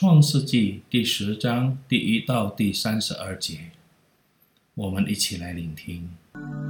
[0.00, 3.58] 创世纪第十章第一到第三十二节，
[4.74, 6.08] 我们一起来聆听。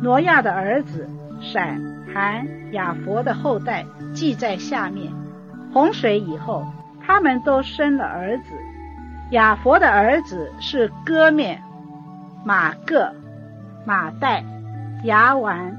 [0.00, 1.76] 挪亚的儿子闪、
[2.14, 3.84] 含、雅弗的后代
[4.14, 5.12] 记在下面。
[5.72, 6.64] 洪水以后，
[7.04, 8.44] 他们都生了儿子。
[9.32, 11.58] 雅弗的儿子是歌篾、
[12.44, 13.12] 玛各、
[13.84, 14.44] 马代、
[15.02, 15.74] 亚宛、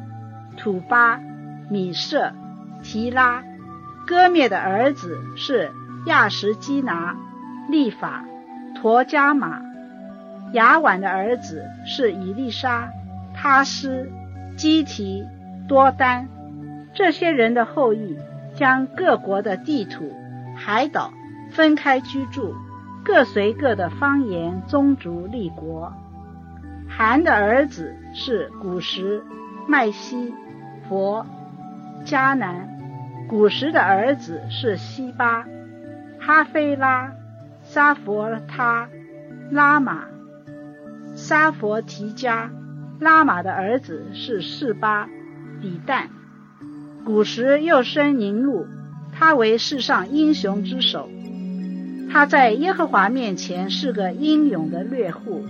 [0.58, 1.18] 土巴、
[1.70, 2.34] 米设、
[2.84, 3.41] 提拉。
[4.05, 5.71] 歌篾的儿子是
[6.08, 7.16] 亚什基拿、
[7.70, 8.26] 利法、
[8.76, 9.62] 陀迦玛。
[10.54, 12.90] 亚宛的儿子是以利沙、
[13.34, 14.09] 他斯、
[14.55, 15.26] 基提、
[15.68, 16.27] 多丹。
[16.93, 18.18] 这些人的后裔
[18.55, 20.12] 将各国的地图、
[20.55, 21.12] 海岛
[21.51, 22.55] 分开居住。
[23.07, 25.93] 各随各的方言、宗族、立国。
[26.90, 29.24] 韩的儿子是古时、
[29.65, 30.34] 麦西、
[30.90, 31.26] 佛、
[32.04, 32.68] 迦南。
[33.29, 35.46] 古时的儿子是西巴、
[36.20, 37.13] 哈菲拉、
[37.70, 38.87] 沙佛他、
[39.51, 40.05] 拉玛、
[41.15, 42.49] 沙佛提加。
[42.99, 45.07] 拉玛的儿子是示巴、
[45.62, 46.05] 底旦。
[47.05, 48.65] 古时又生宁录，
[49.13, 51.09] 他为世上英雄之首。
[52.09, 55.46] 他在耶和华面前是个英勇的掠户，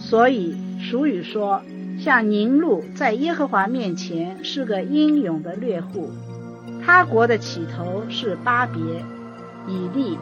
[0.00, 1.62] 所以俗语说，
[1.98, 6.10] 像宁录在耶和华面前是个英勇的掠户。
[6.84, 8.80] 他国的起头是巴别、
[9.68, 10.18] 以利、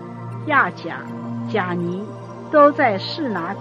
[0.48, 1.00] 亚甲、
[1.51, 2.03] 贾尼，
[2.51, 3.61] 都在示拿地。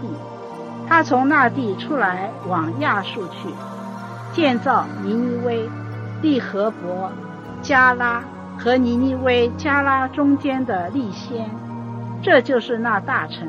[0.88, 3.50] 他从那地出来往亚述去，
[4.32, 5.70] 建造尼尼微、
[6.22, 7.12] 利河伯、
[7.62, 8.24] 加拉
[8.58, 11.50] 和尼尼微加拉中间的利先。
[12.22, 13.48] 这就是那大臣。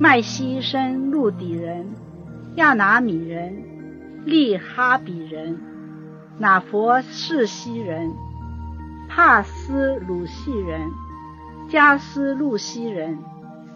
[0.00, 1.86] 麦西生路底人、
[2.54, 3.62] 亚拿米人、
[4.24, 5.60] 利哈比人、
[6.38, 8.10] 拿弗士西人、
[9.08, 10.90] 帕斯鲁西人、
[11.68, 13.18] 加斯路西人、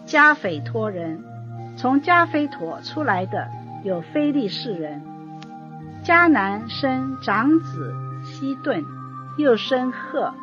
[0.05, 1.23] 加斐托人。
[1.75, 3.47] 从加斐妥出来的
[3.83, 5.01] 有非利士人。
[6.03, 7.93] 迦南生长子
[8.23, 8.83] 希顿，
[9.37, 10.33] 又生赫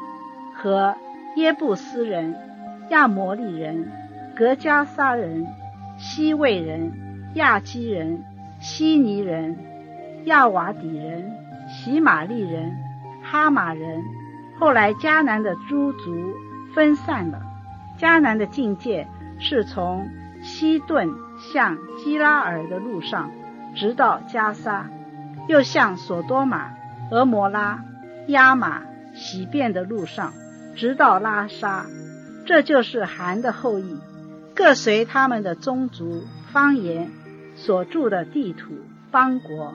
[0.57, 0.97] 和
[1.37, 2.35] 耶布斯人。
[2.91, 3.89] 亚摩利人、
[4.35, 5.47] 格迦撒人、
[5.97, 6.93] 西魏人、
[7.35, 8.25] 亚基人、
[8.59, 9.57] 希尼人、
[10.25, 11.33] 亚瓦底人、
[11.69, 12.77] 喜玛利人、
[13.23, 14.03] 哈马人。
[14.59, 16.35] 后来迦南的诸族
[16.75, 17.43] 分散了。
[17.99, 19.07] 迦南的境界
[19.39, 20.09] 是从
[20.43, 21.09] 西顿
[21.53, 23.31] 向基拉尔的路上，
[23.75, 24.89] 直到迦沙，
[25.49, 26.71] 又向所多玛、
[27.11, 27.85] 俄摩拉、
[28.29, 28.83] 亚玛、
[29.15, 30.33] 洗便的路上，
[30.75, 31.87] 直到拉沙。
[32.47, 33.99] 这就是含的后裔，
[34.55, 37.11] 各随他们的宗族、方言
[37.55, 38.73] 所住的地土、
[39.11, 39.75] 邦国。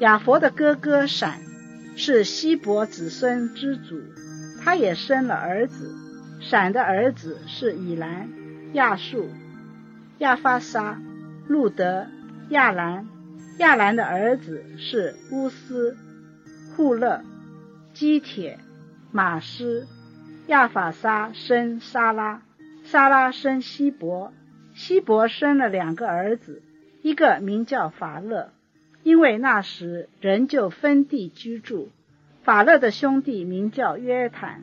[0.00, 1.38] 亚佛的哥哥闪
[1.96, 4.00] 是希伯子孙之祖，
[4.64, 5.94] 他也生了儿子。
[6.40, 8.28] 闪的儿子是以兰、
[8.72, 9.30] 亚述、
[10.18, 11.00] 亚法撒、
[11.46, 12.06] 路德、
[12.48, 13.06] 亚兰。
[13.58, 15.96] 亚兰的儿子是乌斯、
[16.74, 17.22] 户勒、
[17.94, 18.58] 基铁、
[19.12, 19.86] 马斯。
[20.48, 22.42] 亚法撒生沙拉，
[22.82, 24.32] 沙拉生希伯，
[24.74, 26.62] 希伯生了两个儿子，
[27.02, 28.50] 一个名叫法勒，
[29.04, 31.90] 因为那时人就分地居住。
[32.42, 34.62] 法勒的兄弟名叫约坦，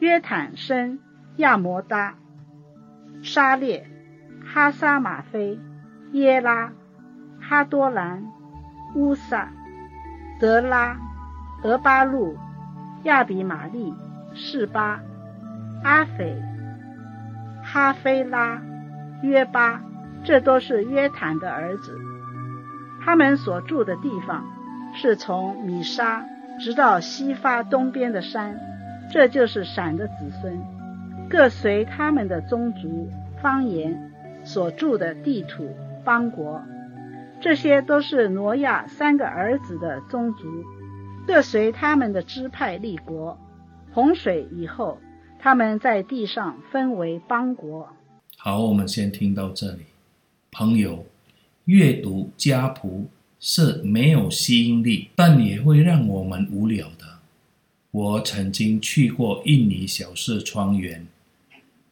[0.00, 0.98] 约坦生
[1.36, 2.14] 亚摩达、
[3.22, 3.88] 沙列、
[4.44, 5.58] 哈沙玛菲、
[6.12, 6.72] 耶拉、
[7.40, 8.24] 哈多兰、
[8.94, 9.50] 乌撒、
[10.40, 10.96] 德拉、
[11.62, 12.36] 俄巴路、
[13.04, 13.94] 亚比玛利。
[14.34, 15.00] 示巴、
[15.82, 16.40] 阿斐、
[17.64, 18.62] 哈菲拉、
[19.22, 19.82] 约巴，
[20.22, 21.98] 这都是约坦的儿子。
[23.02, 24.44] 他们所住的地方
[24.94, 26.24] 是从米沙
[26.58, 28.58] 直到西发东边的山，
[29.10, 30.58] 这就是闪的子孙，
[31.30, 33.08] 各随他们的宗族、
[33.40, 34.12] 方言
[34.44, 35.74] 所住的地土、
[36.04, 36.60] 邦国。
[37.40, 40.64] 这些都是挪亚三个儿子的宗族，
[41.26, 43.38] 各随他们的支派立国。
[43.92, 44.98] 洪水以后，
[45.38, 47.88] 他们在地上分为邦国。
[48.36, 49.86] 好，我们先听到这里。
[50.50, 51.04] 朋友，
[51.66, 53.06] 阅读家谱
[53.40, 57.18] 是没有吸引力，但也会让我们无聊的。
[57.90, 61.06] 我曾经去过印尼小市庄园，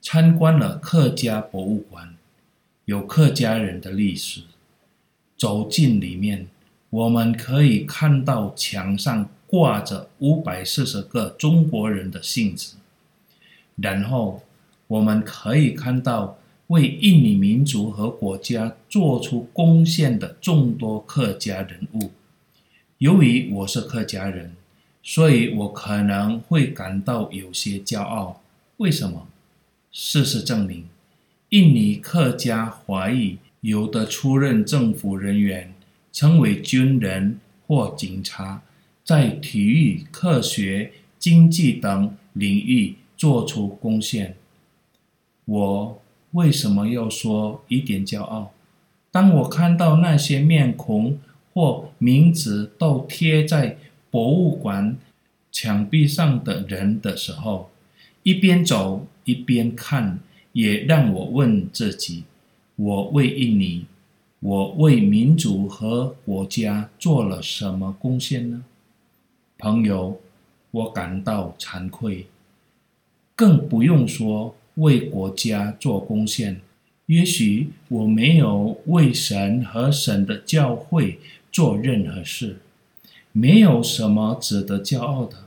[0.00, 2.14] 参观了客家博物馆，
[2.84, 4.43] 有客家人的历史。
[5.37, 6.48] 走进里面，
[6.90, 9.28] 我们可以看到墙上。
[9.48, 12.75] 挂着五百四十个中国人的信纸，
[13.76, 14.43] 然后
[14.88, 16.37] 我们可以看到
[16.69, 22.11] 为印尼民族和国家做出贡献的众多客家人物。
[22.99, 24.57] 由于我是客家人，
[25.03, 28.43] 所以我可能会感到有些骄傲。
[28.79, 29.29] 为什么？
[29.93, 30.85] 事实证明，
[31.51, 35.73] 印尼客家华裔有的出任政府人员，
[36.13, 38.63] 成为军人或警察，
[39.05, 44.37] 在体育、科学、经济等领域做出贡献。
[45.45, 46.03] 我
[46.37, 48.53] 为什么要说一点骄傲？
[49.11, 51.19] 当我看到那些面孔
[51.55, 53.79] 或名字都贴在
[54.11, 54.99] 博物馆
[55.50, 57.71] 墙壁上的人的时候，
[58.23, 60.19] 一边走一边看，
[60.53, 62.25] 也让我问自己：
[62.77, 63.87] 我为印尼，
[64.41, 68.65] 我为民族和国家做了什么贡献呢？
[69.56, 70.21] 朋友，
[70.71, 72.27] 我感到惭愧，
[73.35, 76.62] 更不用说为国家做贡献。
[77.06, 81.20] 也许我没有为神和神的教会
[81.52, 82.56] 做任何事，
[83.31, 85.44] 没有什么值得骄傲的。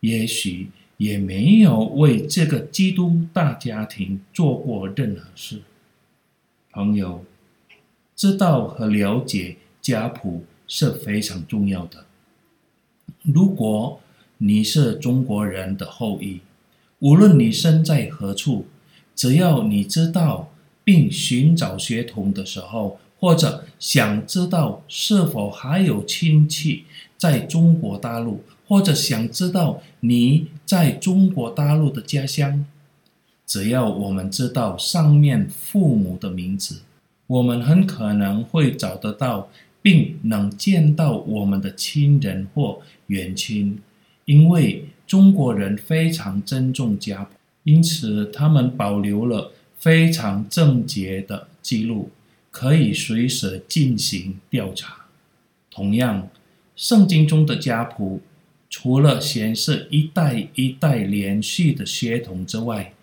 [0.00, 5.62] 也许也没有为这个基督大家庭做过任何事。
[6.72, 7.24] 朋友，
[8.14, 12.04] 知道和了解家谱是非常重要的。
[13.22, 14.00] 如果
[14.38, 16.40] 你是中国人的后裔，
[16.98, 18.66] 无论你身在何处，
[19.14, 20.50] 只要你知道。
[20.86, 26.84] 并寻找血统的时候，或者想知道是否还有亲戚
[27.18, 32.64] 在中国大陆，或者想知道你在中国大陆的家乡，
[33.44, 36.82] 只要我们知道上面父母的名字，
[37.26, 39.48] 我们很可能会找得到，
[39.82, 43.80] 并能见到我们的亲人或远亲，
[44.26, 47.30] 因为中国人非常珍重家谱，
[47.64, 49.52] 因此他们保留了。
[49.78, 52.10] 非常正洁的记录，
[52.50, 55.04] 可以随时进行调查。
[55.70, 56.28] 同样，
[56.74, 58.22] 圣经中的家谱
[58.68, 62.94] 除了显示一代一代连续的血统之外，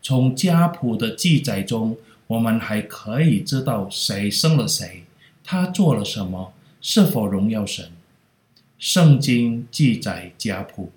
[0.00, 1.96] 从家谱的记载中，
[2.26, 5.04] 我们还可以知道谁生了谁，
[5.44, 7.90] 他做了什么，是否荣耀神。
[8.82, 10.90] 圣经记载家谱。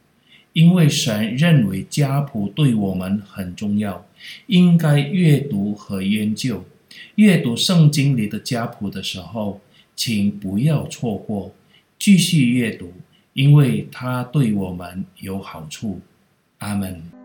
[0.53, 4.03] 因为神认为家谱对我们很重要，
[4.47, 6.65] 应该阅读和研究。
[7.13, 9.61] 阅读圣经里的家谱的时候，
[9.95, 11.53] 请不要错过，
[11.99, 12.91] 继续阅读，
[13.33, 16.01] 因为它对我们有好处。
[16.57, 17.24] 阿门。